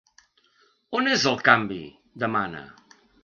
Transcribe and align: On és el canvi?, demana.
On 0.99 1.09
és 1.17 1.27
el 1.33 1.37
canvi?, 1.49 1.79
demana. 2.25 2.63